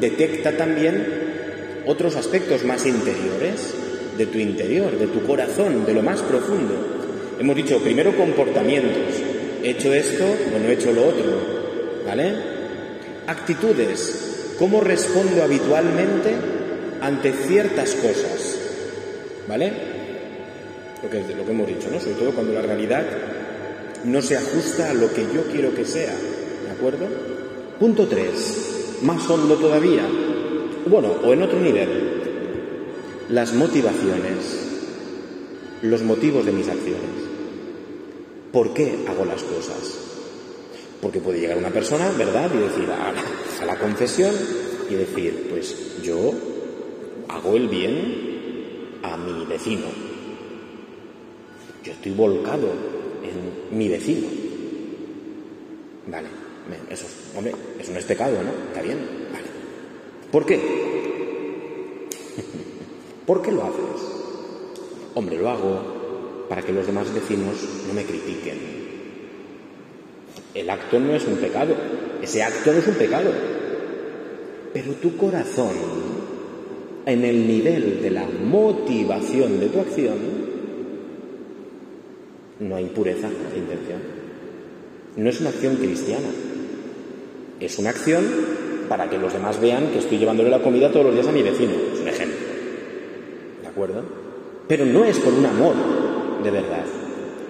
[0.00, 3.74] detecta también otros aspectos más interiores
[4.16, 6.74] de tu interior, de tu corazón, de lo más profundo.
[7.38, 9.14] Hemos dicho primero comportamientos.
[9.62, 11.59] He hecho esto o no he hecho lo otro.
[12.10, 12.34] ¿Vale?
[13.28, 16.34] actitudes, cómo respondo habitualmente
[17.00, 18.58] ante ciertas cosas.
[19.46, 19.72] ¿Vale?
[21.04, 22.00] Lo que, lo que hemos dicho, ¿no?
[22.00, 23.04] Sobre todo cuando la realidad
[24.04, 26.12] no se ajusta a lo que yo quiero que sea.
[26.64, 27.06] ¿De acuerdo?
[27.78, 29.02] Punto 3.
[29.02, 30.02] Más hondo todavía.
[30.86, 31.88] Bueno, o en otro nivel.
[33.28, 34.68] Las motivaciones.
[35.82, 37.20] Los motivos de mis acciones.
[38.52, 39.99] ¿Por qué hago las cosas?
[41.00, 42.50] Porque puede llegar una persona, ¿verdad?
[42.54, 44.34] Y decir a, la confesión
[44.88, 46.32] y decir, pues yo
[47.28, 49.86] hago el bien a mi vecino.
[51.82, 52.68] Yo estoy volcado
[53.22, 54.28] en mi vecino.
[56.06, 56.28] Vale,
[56.90, 58.50] eso, hombre, eso no es pecado, ¿no?
[58.68, 58.98] Está bien,
[59.32, 59.46] vale.
[60.30, 60.58] ¿Por qué?
[63.26, 64.02] ¿Por qué lo haces?
[65.14, 68.79] Hombre, lo hago para que los demás vecinos no me critiquen,
[70.54, 71.74] el acto no es un pecado,
[72.22, 73.30] ese acto no es un pecado.
[74.72, 75.74] Pero tu corazón,
[77.06, 80.16] en el nivel de la motivación de tu acción,
[82.60, 83.98] no hay pureza de intención.
[85.16, 86.28] No es una acción cristiana.
[87.58, 88.24] Es una acción
[88.88, 91.42] para que los demás vean que estoy llevándole la comida todos los días a mi
[91.42, 91.72] vecino.
[91.94, 92.38] Es un ejemplo.
[93.62, 94.04] ¿De acuerdo?
[94.68, 95.74] Pero no es por un amor
[96.42, 96.84] de verdad.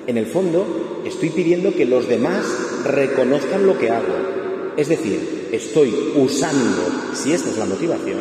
[0.07, 4.75] En el fondo, estoy pidiendo que los demás reconozcan lo que hago.
[4.77, 8.21] Es decir, estoy usando, si esta es la motivación,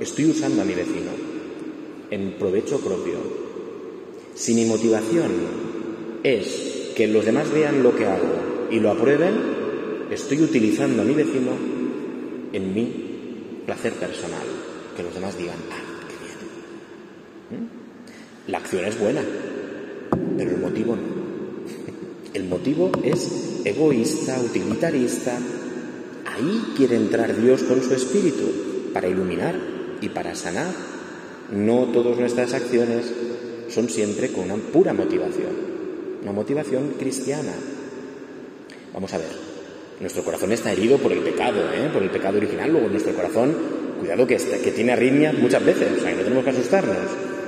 [0.00, 1.10] estoy usando a mi vecino
[2.10, 3.16] en provecho propio.
[4.34, 5.30] Si mi motivación
[6.22, 9.34] es que los demás vean lo que hago y lo aprueben,
[10.10, 11.52] estoy utilizando a mi vecino
[12.52, 14.46] en mi placer personal.
[14.96, 17.62] Que los demás digan, ah, qué bien.
[17.62, 18.50] ¿Mm?
[18.50, 19.22] La acción es buena,
[20.36, 21.18] pero el motivo no.
[22.34, 25.38] El motivo es egoísta, utilitarista.
[26.26, 29.54] Ahí quiere entrar Dios con su espíritu para iluminar
[30.00, 30.72] y para sanar
[31.50, 33.12] No todas nuestras acciones
[33.68, 35.52] son siempre con una pura motivación,
[36.22, 37.52] una motivación cristiana.
[38.92, 39.30] Vamos a ver,
[40.00, 41.88] nuestro corazón está herido por el pecado, ¿eh?
[41.92, 43.54] por el pecado original, luego nuestro corazón,
[43.98, 46.96] cuidado que, que tiene arritmias muchas veces, o sea, que no tenemos que asustarnos,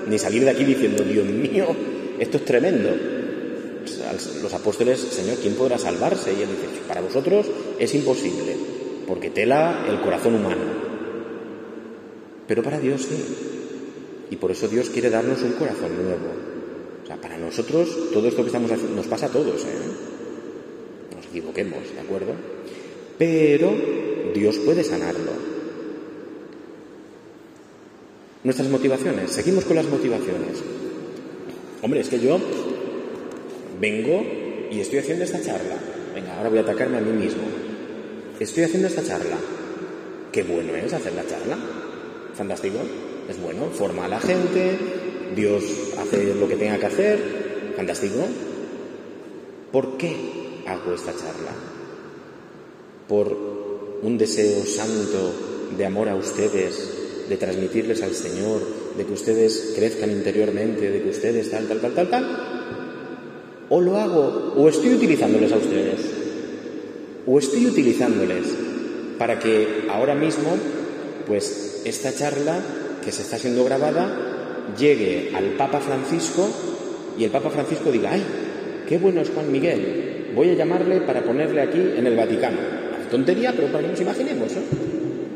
[0.08, 1.66] ni salir de aquí diciendo, Dios mío,
[2.18, 3.19] esto es tremendo.
[4.42, 6.32] Los apóstoles, Señor, ¿quién podrá salvarse?
[6.32, 7.46] Y él dice, para vosotros
[7.78, 8.56] es imposible,
[9.06, 10.64] porque tela el corazón humano.
[12.46, 13.24] Pero para Dios sí.
[14.30, 16.28] Y por eso Dios quiere darnos un corazón nuevo.
[17.02, 21.16] O sea, para nosotros todo esto que estamos haciendo nos pasa a todos, ¿eh?
[21.16, 22.32] Nos equivoquemos, ¿de acuerdo?
[23.18, 23.72] Pero
[24.34, 25.32] Dios puede sanarlo.
[28.42, 30.62] Nuestras motivaciones, seguimos con las motivaciones.
[31.82, 32.38] Hombre, es que yo
[33.80, 34.22] vengo
[34.70, 35.76] y estoy haciendo esta charla.
[36.14, 37.42] Venga, ahora voy a atacarme a mí mismo.
[38.38, 39.36] Estoy haciendo esta charla.
[40.30, 41.58] Qué bueno es hacer la charla.
[42.34, 42.78] Fantástico.
[43.28, 44.76] Es bueno, forma a la gente,
[45.36, 45.64] Dios
[45.98, 47.18] hace lo que tenga que hacer.
[47.76, 48.26] Fantástico.
[49.72, 50.16] ¿Por qué
[50.66, 51.52] hago esta charla?
[53.08, 55.32] ¿Por un deseo santo
[55.76, 58.60] de amor a ustedes, de transmitirles al Señor,
[58.96, 62.50] de que ustedes crezcan interiormente, de que ustedes tal, tal, tal, tal, tal?
[63.70, 66.00] O lo hago, o estoy utilizándoles a ustedes,
[67.26, 68.46] o estoy utilizándoles
[69.16, 70.50] para que ahora mismo,
[71.26, 72.60] pues esta charla
[73.04, 76.48] que se está siendo grabada llegue al Papa Francisco
[77.16, 78.22] y el Papa Francisco diga, ay,
[78.88, 82.58] qué bueno es Juan Miguel, voy a llamarle para ponerle aquí en el Vaticano.
[83.10, 84.60] Tontería, pero para que nos imaginemos, ¿no?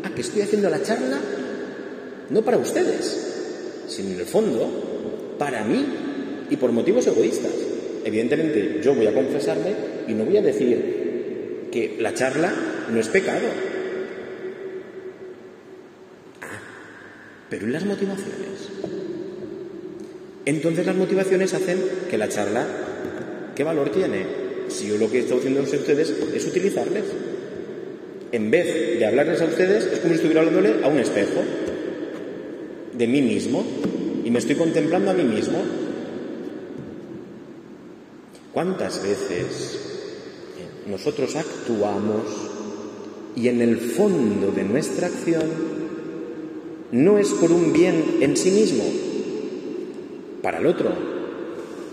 [0.04, 1.18] Ah, que estoy haciendo la charla
[2.30, 5.84] no para ustedes, sino en el fondo para mí
[6.50, 7.52] y por motivos egoístas.
[8.04, 9.72] Evidentemente yo voy a confesarme
[10.06, 12.52] y no voy a decir que la charla
[12.90, 13.46] no es pecado.
[16.42, 16.60] Ah,
[17.48, 18.68] pero ¿y las motivaciones?
[20.44, 21.78] Entonces las motivaciones hacen
[22.10, 22.66] que la charla,
[23.56, 24.26] ¿qué valor tiene?
[24.68, 27.04] Si yo lo que estoy haciendo a ustedes es utilizarles.
[28.32, 31.40] En vez de hablarles a ustedes, es como si estuviera hablándole a un espejo
[32.92, 33.64] de mí mismo
[34.24, 35.58] y me estoy contemplando a mí mismo
[38.54, 39.80] ¿Cuántas veces
[40.86, 42.22] nosotros actuamos
[43.34, 45.42] y en el fondo de nuestra acción
[46.92, 48.84] no es por un bien en sí mismo,
[50.40, 50.90] para el otro,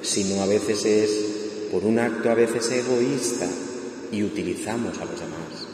[0.04, 1.10] sino a veces es
[1.71, 3.47] por un acto a veces egoísta
[4.12, 5.67] y utilizamos a los demás.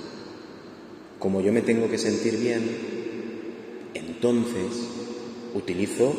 [1.20, 2.62] Como yo me tengo que sentir bien,
[3.94, 4.88] entonces
[5.54, 6.14] utilizo,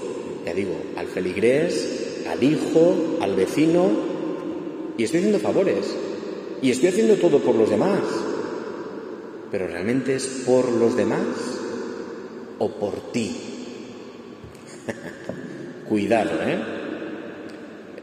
[0.44, 4.07] ya digo, al feligrés, al hijo, al vecino,
[4.98, 5.96] y estoy haciendo favores.
[6.60, 8.02] Y estoy haciendo todo por los demás.
[9.50, 11.24] Pero realmente es por los demás
[12.58, 13.34] o por ti.
[15.88, 16.58] Cuidado, ¿eh?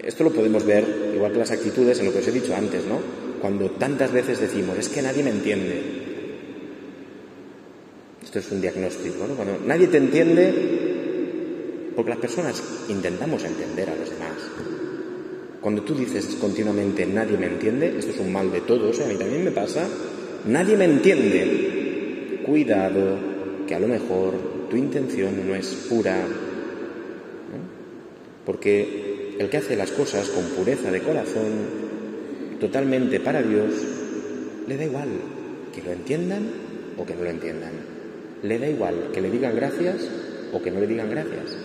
[0.01, 2.85] Esto lo podemos ver, igual que las actitudes, en lo que os he dicho antes,
[2.85, 2.99] ¿no?
[3.41, 5.81] Cuando tantas veces decimos, es que nadie me entiende.
[8.23, 9.35] Esto es un diagnóstico, ¿no?
[9.35, 14.94] Cuando nadie te entiende, porque las personas intentamos entender a los demás.
[15.65, 19.05] Cuando tú dices continuamente nadie me entiende, esto es un mal de todos, ¿eh?
[19.05, 19.87] a mí también me pasa,
[20.45, 23.17] nadie me entiende, cuidado,
[23.65, 24.35] que a lo mejor
[24.69, 26.17] tu intención no es pura,
[28.45, 31.49] porque el que hace las cosas con pureza de corazón,
[32.59, 33.73] totalmente para Dios,
[34.67, 35.09] le da igual
[35.73, 36.43] que lo entiendan
[36.95, 37.71] o que no lo entiendan.
[38.43, 40.07] Le da igual que le digan gracias
[40.53, 41.57] o que no le digan gracias.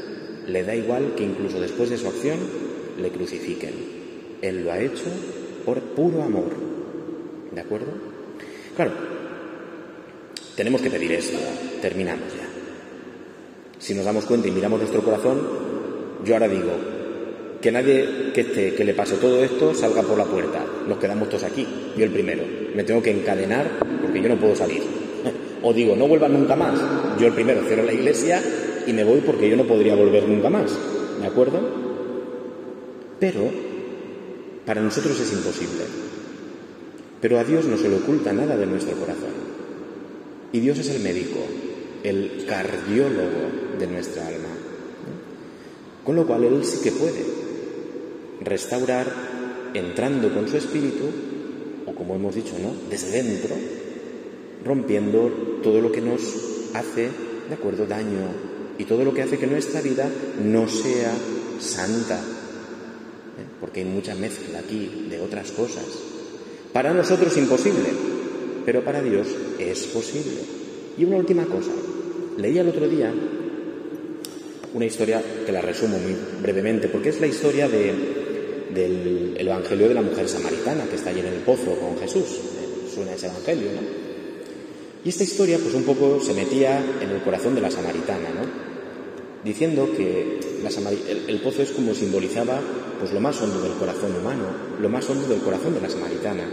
[0.46, 2.69] Le da igual que incluso después de su acción
[3.00, 3.74] le crucifiquen.
[4.42, 5.04] Él lo ha hecho
[5.64, 6.50] por puro amor.
[7.52, 7.92] ¿De acuerdo?
[8.76, 8.92] Claro,
[10.56, 11.38] tenemos que pedir esto.
[11.82, 12.48] Terminamos ya.
[13.78, 15.40] Si nos damos cuenta y miramos nuestro corazón,
[16.24, 16.72] yo ahora digo,
[17.60, 20.64] que nadie que, esté, que le pase todo esto salga por la puerta.
[20.86, 21.66] Nos quedamos todos aquí.
[21.96, 22.42] Yo el primero.
[22.74, 23.70] Me tengo que encadenar
[24.02, 24.82] porque yo no puedo salir.
[25.62, 26.80] O digo, no vuelvan nunca más.
[27.20, 28.42] Yo el primero cierro la iglesia
[28.86, 30.74] y me voy porque yo no podría volver nunca más.
[31.20, 31.79] ¿De acuerdo?
[33.20, 33.50] Pero
[34.66, 35.84] para nosotros es imposible.
[37.20, 39.34] Pero a Dios no se le oculta nada de nuestro corazón.
[40.52, 41.38] Y Dios es el médico,
[42.02, 44.48] el cardiólogo de nuestra alma.
[46.04, 47.24] Con lo cual Él sí que puede
[48.40, 49.12] restaurar
[49.74, 51.04] entrando con su espíritu,
[51.86, 52.72] o como hemos dicho, ¿no?
[52.88, 53.54] Desde dentro,
[54.64, 56.22] rompiendo todo lo que nos
[56.74, 57.08] hace,
[57.48, 60.08] de acuerdo, daño y todo lo que hace que nuestra vida
[60.42, 61.12] no sea
[61.58, 62.20] santa,
[63.60, 65.84] porque hay mucha mezcla aquí de otras cosas.
[66.72, 67.90] Para nosotros imposible,
[68.64, 69.26] pero para Dios
[69.58, 70.40] es posible.
[70.96, 71.70] Y una última cosa,
[72.36, 73.12] leía el otro día
[74.72, 80.02] Una historia que la resumo muy brevemente, porque es la historia del Evangelio de la
[80.02, 82.38] mujer samaritana que está allí en el pozo con Jesús.
[82.38, 84.10] Eh, suena ese Evangelio, ¿no?
[85.04, 88.46] Y esta historia, pues un poco se metía en el corazón de la samaritana, ¿no?
[89.42, 90.38] Diciendo que
[91.28, 92.60] el, pozo es como simbolizaba
[92.98, 94.44] pues lo más hondo del corazón humano,
[94.80, 96.44] lo más hondo del corazón de la samaritana.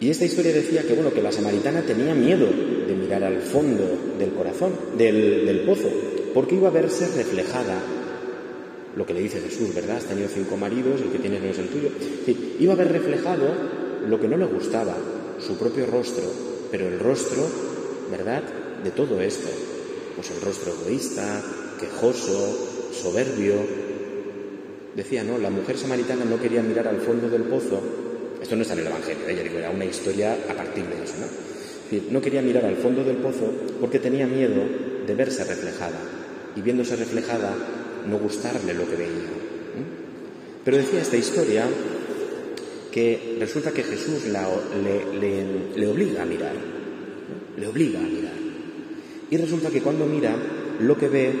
[0.00, 3.84] Y esta historia decía que bueno, que la samaritana tenía miedo de mirar al fondo
[4.18, 5.88] del corazón, del, pozo,
[6.34, 7.80] porque iba a verse reflejada
[8.96, 9.96] lo que le dice Jesús, ¿verdad?
[9.96, 11.90] Has tenido cinco maridos, el que tienes no es el tuyo.
[12.58, 13.46] iba a ver reflejado
[14.06, 14.96] lo que no le gustaba,
[15.38, 16.24] su propio rostro,
[16.70, 17.42] pero el rostro,
[18.10, 18.42] ¿verdad?,
[18.82, 19.48] de todo esto.
[20.14, 21.42] Pues el rostro egoísta,
[21.76, 23.54] quejoso, soberbio.
[24.94, 25.38] Decía, ¿no?
[25.38, 27.80] La mujer samaritana no quería mirar al fondo del pozo
[28.46, 29.42] esto no está en el Evangelio, ¿eh?
[29.42, 32.00] digo, era una historia a partir de eso, ¿no?
[32.10, 34.62] no quería mirar al fondo del pozo porque tenía miedo
[35.06, 35.98] de verse reflejada
[36.54, 37.54] y viéndose reflejada
[38.08, 39.30] no gustarle lo que veía.
[40.64, 41.64] Pero decía esta historia
[42.92, 46.54] que resulta que Jesús le, obliga a mirar,
[47.56, 48.32] le obliga a mirar.
[49.30, 50.36] Y resulta que cuando mira,
[50.80, 51.32] lo que ve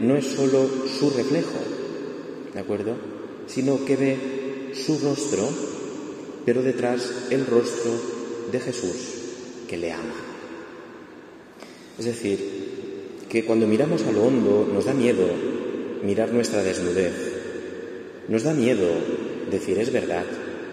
[0.00, 1.58] no es solo su reflejo,
[2.54, 2.94] ¿de acuerdo?
[3.46, 4.18] Sino que ve
[4.74, 5.48] su rostro
[6.44, 7.92] pero detrás el rostro
[8.50, 8.96] de Jesús
[9.68, 10.14] que le ama.
[11.98, 12.38] Es decir,
[13.28, 15.26] que cuando miramos a lo hondo nos da miedo
[16.02, 17.12] mirar nuestra desnudez,
[18.28, 18.88] nos da miedo
[19.50, 20.24] decir es verdad,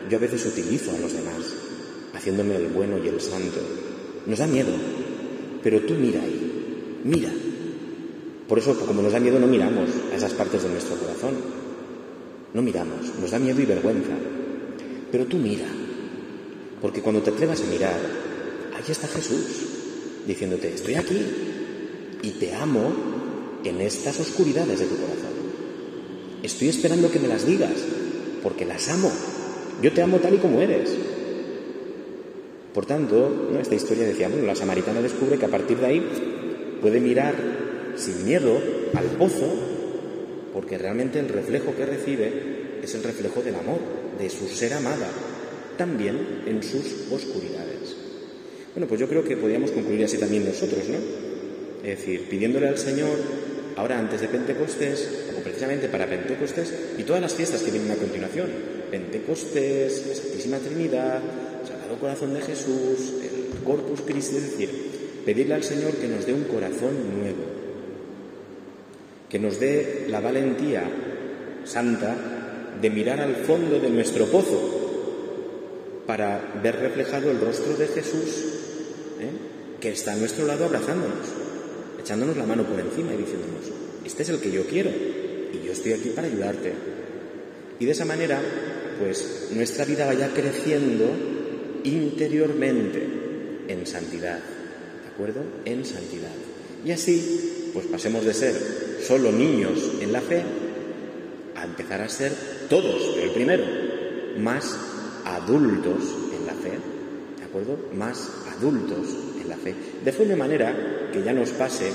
[0.09, 1.53] yo a veces utilizo a los demás,
[2.13, 3.59] haciéndome el bueno y el santo,
[4.25, 4.71] nos da miedo,
[5.61, 7.31] pero tú mira ahí, mira.
[8.47, 11.35] Por eso, como nos da miedo, no miramos a esas partes de nuestro corazón,
[12.53, 14.13] no miramos, nos da miedo y vergüenza,
[15.11, 15.65] pero tú mira,
[16.81, 17.99] porque cuando te atrevas a mirar,
[18.75, 19.45] ahí está Jesús,
[20.25, 21.25] diciéndote, estoy aquí
[22.21, 22.93] y te amo
[23.63, 25.37] en estas oscuridades de tu corazón.
[26.43, 27.73] Estoy esperando que me las digas,
[28.43, 29.11] porque las amo.
[29.81, 30.95] Yo te amo tal y como eres.
[32.73, 36.07] Por tanto, esta historia decía, bueno, la samaritana descubre que a partir de ahí
[36.81, 37.35] puede mirar
[37.97, 38.59] sin miedo
[38.93, 39.53] al pozo,
[40.53, 42.31] porque realmente el reflejo que recibe
[42.81, 43.79] es el reflejo del amor,
[44.17, 45.09] de su ser amada,
[45.77, 47.95] también en sus oscuridades.
[48.73, 50.97] Bueno, pues yo creo que podríamos concluir así también nosotros, ¿no?
[51.83, 53.17] Es decir, pidiéndole al Señor,
[53.75, 57.95] ahora antes de Pentecostés, o precisamente para Pentecostés, y todas las fiestas que vienen a
[57.95, 58.47] continuación,
[58.91, 61.21] Pentecostés, la Santísima Trinidad,
[61.67, 64.69] Sagrado Corazón de Jesús, el Corpus Christi, es decir,
[65.25, 67.56] pedirle al Señor que nos dé un corazón nuevo,
[69.29, 70.83] que nos dé la valentía
[71.65, 72.15] santa
[72.81, 78.45] de mirar al fondo de nuestro pozo para ver reflejado el rostro de Jesús,
[79.19, 79.79] ¿eh?
[79.81, 81.27] que está a nuestro lado abrazándonos,
[81.99, 83.65] echándonos la mano por encima y diciéndonos,
[84.05, 86.73] este es el que yo quiero y yo estoy aquí para ayudarte.
[87.79, 88.41] Y de esa manera,
[88.99, 91.05] pues nuestra vida vaya creciendo
[91.83, 93.05] interiormente
[93.67, 95.41] en santidad, ¿de acuerdo?
[95.65, 96.31] En santidad.
[96.85, 100.43] Y así, pues pasemos de ser solo niños en la fe
[101.55, 102.33] a empezar a ser
[102.69, 103.63] todos, el primero,
[104.37, 104.77] más
[105.23, 106.03] adultos
[106.37, 106.73] en la fe,
[107.39, 107.77] ¿de acuerdo?
[107.95, 109.07] Más adultos
[109.41, 109.73] en la fe.
[110.03, 111.89] De forma manera que ya nos pase,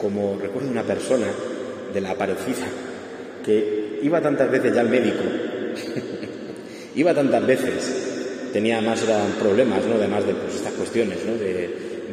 [0.00, 1.26] como recuerdo una persona
[1.92, 2.66] de la aparecida,
[3.44, 5.24] que iba tantas veces ya al médico,
[6.94, 9.04] iba tantas veces, tenía más
[9.40, 9.96] problemas, ¿no?
[9.96, 11.32] Además de pues, estas cuestiones, ¿no?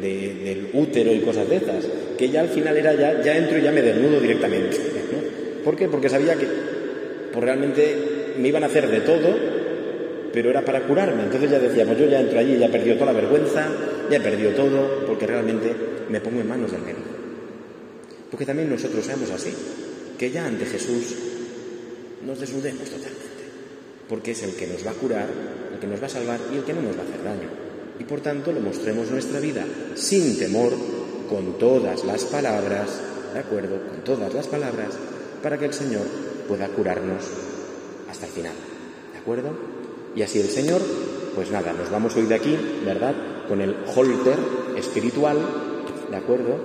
[0.02, 1.86] Del útero y cosas de estas,
[2.18, 4.76] que ya al final era ya, ya entro y ya me desnudo directamente.
[5.64, 5.88] ¿Por qué?
[5.88, 6.46] Porque sabía que
[7.32, 9.34] pues realmente me iban a hacer de todo,
[10.32, 11.22] pero era para curarme.
[11.22, 13.68] Entonces ya decíamos, yo ya entro allí, ya he perdido toda la vergüenza,
[14.10, 15.72] ya he perdido todo, porque realmente
[16.08, 17.10] me pongo en manos del médico.
[18.30, 19.52] Porque también nosotros seamos así,
[20.18, 21.14] que ya ante Jesús
[22.26, 23.44] nos desnudemos totalmente,
[24.08, 25.28] porque es el que nos va a curar,
[25.74, 27.71] el que nos va a salvar y el que no nos va a hacer daño.
[27.98, 29.64] Y por tanto le mostremos nuestra vida
[29.94, 30.72] sin temor,
[31.32, 33.00] con todas las palabras,
[33.32, 33.80] ¿de acuerdo?
[33.88, 34.90] Con todas las palabras,
[35.42, 36.02] para que el Señor
[36.46, 37.22] pueda curarnos
[38.10, 38.52] hasta el final.
[39.12, 39.50] ¿De acuerdo?
[40.14, 40.82] Y así el Señor,
[41.34, 43.14] pues nada, nos vamos hoy de aquí, ¿verdad?
[43.48, 44.36] Con el holter
[44.76, 45.38] espiritual,
[46.10, 46.56] ¿de acuerdo?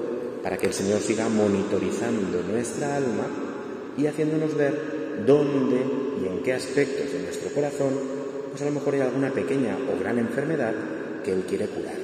[0.44, 3.24] Para que el Señor siga monitorizando nuestra alma
[3.98, 5.78] y haciéndonos ver dónde
[6.22, 7.94] y en qué aspectos de nuestro corazón,
[8.50, 10.74] pues a lo mejor hay alguna pequeña o gran enfermedad
[11.28, 12.00] que Él quiere curar.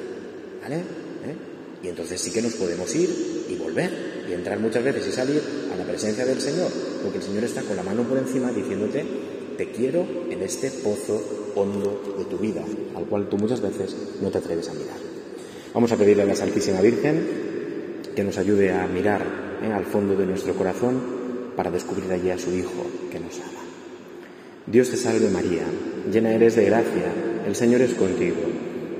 [0.61, 0.75] ¿Vale?
[0.75, 1.35] ¿Eh?
[1.83, 3.09] Y entonces sí que nos podemos ir
[3.49, 5.41] y volver y entrar muchas veces y salir
[5.73, 6.69] a la presencia del Señor,
[7.01, 9.05] porque el Señor está con la mano por encima diciéndote,
[9.57, 12.63] te quiero en este pozo hondo de tu vida,
[12.95, 14.97] al cual tú muchas veces no te atreves a mirar.
[15.73, 19.21] Vamos a pedirle a la Santísima Virgen que nos ayude a mirar
[19.63, 19.71] ¿eh?
[19.71, 21.01] al fondo de nuestro corazón
[21.55, 23.61] para descubrir allí a su Hijo que nos ama.
[24.65, 25.63] Dios te salve María,
[26.11, 27.11] llena eres de gracia,
[27.45, 28.37] el Señor es contigo,